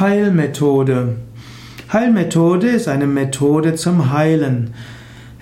[0.00, 1.16] Heilmethode.
[1.92, 4.70] Heilmethode ist eine Methode zum Heilen.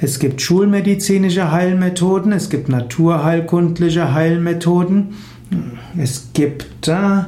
[0.01, 5.15] Es gibt schulmedizinische Heilmethoden, es gibt naturheilkundliche Heilmethoden,
[5.97, 7.23] es gibt äh,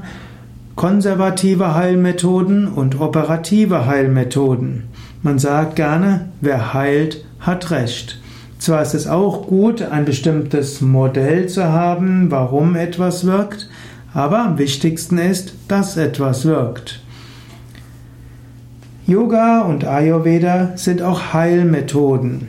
[0.74, 4.88] konservative Heilmethoden und operative Heilmethoden.
[5.22, 8.20] Man sagt gerne, wer heilt, hat Recht.
[8.58, 13.70] Zwar ist es auch gut, ein bestimmtes Modell zu haben, warum etwas wirkt,
[14.12, 17.00] aber am wichtigsten ist, dass etwas wirkt.
[19.06, 22.48] Yoga und Ayurveda sind auch Heilmethoden.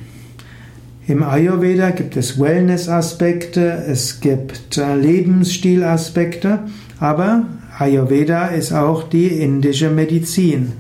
[1.08, 6.60] Im Ayurveda gibt es Wellness-Aspekte, es gibt äh, Lebensstilaspekte,
[7.00, 7.46] aber
[7.80, 10.74] Ayurveda ist auch die indische Medizin.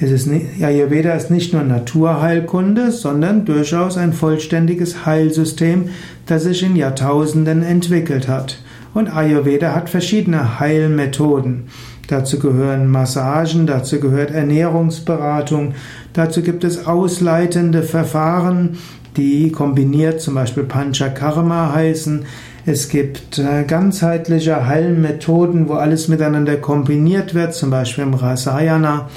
[0.00, 0.28] Ist
[0.60, 5.90] Ayurveda ist nicht nur Naturheilkunde, sondern durchaus ein vollständiges Heilsystem,
[6.26, 8.58] das sich in Jahrtausenden entwickelt hat.
[8.98, 11.68] Und Ayurveda hat verschiedene Heilmethoden.
[12.08, 15.74] Dazu gehören Massagen, dazu gehört Ernährungsberatung,
[16.14, 18.76] dazu gibt es ausleitende Verfahren,
[19.16, 22.24] die kombiniert zum Beispiel Panchakarma heißen.
[22.66, 29.08] Es gibt äh, ganzheitliche Heilmethoden, wo alles miteinander kombiniert wird, zum Beispiel im Rasayana.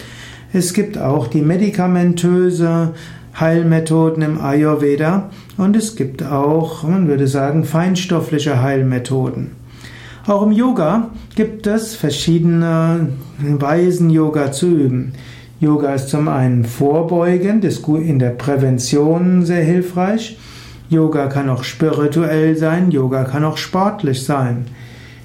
[0.53, 2.91] Es gibt auch die medikamentöse
[3.39, 9.59] Heilmethoden im Ayurveda und es gibt auch, man würde sagen, feinstoffliche Heilmethoden.
[10.27, 15.13] Auch im Yoga gibt es verschiedene Weisen, Yoga zu üben.
[15.59, 20.37] Yoga ist zum einen vorbeugend, ist in der Prävention sehr hilfreich.
[20.89, 24.65] Yoga kann auch spirituell sein, Yoga kann auch sportlich sein.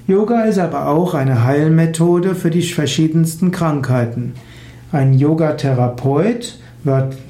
[0.07, 4.33] Yoga ist aber auch eine Heilmethode für die verschiedensten Krankheiten.
[4.91, 6.57] Ein Yoga-Therapeut,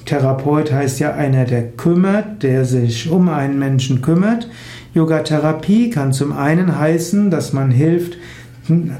[0.05, 4.49] Therapeut heißt ja einer, der kümmert, der sich um einen Menschen kümmert.
[4.93, 8.17] Yoga-Therapie kann zum einen heißen, dass man hilft,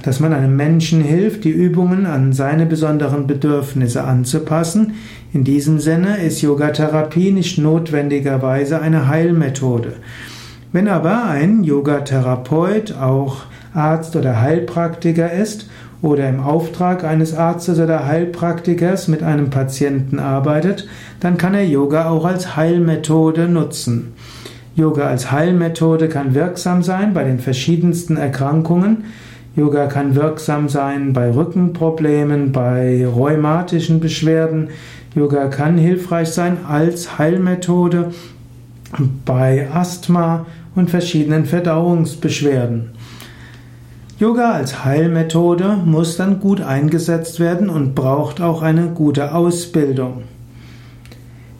[0.03, 4.93] dass man einem Menschen hilft, die Übungen an seine besonderen Bedürfnisse anzupassen.
[5.33, 9.93] In diesem Sinne ist Yogatherapie nicht notwendigerweise eine Heilmethode.
[10.71, 13.43] Wenn aber ein Yogatherapeut auch
[13.77, 15.69] Arzt oder Heilpraktiker ist
[16.01, 20.87] oder im Auftrag eines Arztes oder Heilpraktikers mit einem Patienten arbeitet,
[21.19, 24.13] dann kann er Yoga auch als Heilmethode nutzen.
[24.75, 29.05] Yoga als Heilmethode kann wirksam sein bei den verschiedensten Erkrankungen.
[29.55, 34.69] Yoga kann wirksam sein bei Rückenproblemen, bei rheumatischen Beschwerden.
[35.15, 38.11] Yoga kann hilfreich sein als Heilmethode
[39.25, 40.45] bei Asthma
[40.75, 42.91] und verschiedenen Verdauungsbeschwerden.
[44.19, 50.23] Yoga als Heilmethode muss dann gut eingesetzt werden und braucht auch eine gute Ausbildung.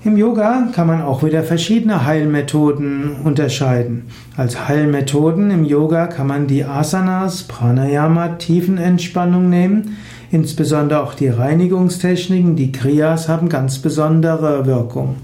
[0.04, 4.06] Im Yoga kann man auch wieder verschiedene Heilmethoden unterscheiden.
[4.36, 9.98] Als Heilmethoden im Yoga kann man die Asanas, Pranayama, Tiefenentspannung nehmen.
[10.32, 15.18] Insbesondere auch die Reinigungstechniken, die Kriyas haben ganz besondere Wirkung.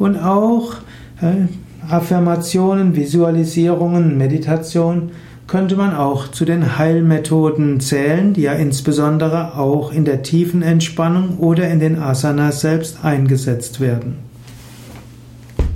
[0.00, 0.74] Und auch
[1.22, 1.46] äh,
[1.88, 5.12] Affirmationen, Visualisierungen, Meditation
[5.46, 11.38] könnte man auch zu den Heilmethoden zählen, die ja insbesondere auch in der tiefen Entspannung
[11.38, 14.23] oder in den Asanas selbst eingesetzt werden.